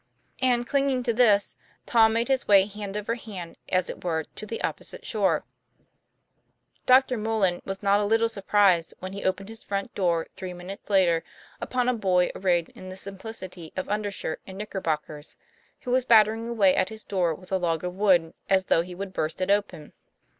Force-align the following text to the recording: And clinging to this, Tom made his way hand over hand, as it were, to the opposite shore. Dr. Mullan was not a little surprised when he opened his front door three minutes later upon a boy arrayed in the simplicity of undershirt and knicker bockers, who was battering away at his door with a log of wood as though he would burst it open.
And 0.41 0.65
clinging 0.65 1.03
to 1.03 1.13
this, 1.13 1.55
Tom 1.85 2.13
made 2.13 2.27
his 2.27 2.47
way 2.47 2.65
hand 2.65 2.97
over 2.97 3.13
hand, 3.13 3.55
as 3.69 3.87
it 3.87 4.03
were, 4.03 4.23
to 4.35 4.47
the 4.47 4.63
opposite 4.63 5.05
shore. 5.05 5.43
Dr. 6.87 7.19
Mullan 7.19 7.61
was 7.65 7.83
not 7.83 7.99
a 7.99 8.03
little 8.05 8.27
surprised 8.27 8.95
when 8.97 9.13
he 9.13 9.23
opened 9.23 9.47
his 9.49 9.61
front 9.61 9.93
door 9.93 10.25
three 10.35 10.53
minutes 10.53 10.89
later 10.89 11.23
upon 11.61 11.87
a 11.87 11.93
boy 11.93 12.31
arrayed 12.35 12.69
in 12.69 12.89
the 12.89 12.97
simplicity 12.97 13.73
of 13.75 13.89
undershirt 13.89 14.41
and 14.47 14.57
knicker 14.57 14.81
bockers, 14.81 15.35
who 15.81 15.91
was 15.91 16.03
battering 16.03 16.47
away 16.47 16.75
at 16.75 16.89
his 16.89 17.03
door 17.03 17.35
with 17.35 17.51
a 17.51 17.57
log 17.59 17.83
of 17.83 17.93
wood 17.93 18.33
as 18.49 18.65
though 18.65 18.81
he 18.81 18.95
would 18.95 19.13
burst 19.13 19.39
it 19.39 19.51
open. 19.51 19.93